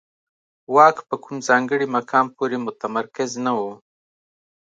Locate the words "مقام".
1.97-2.25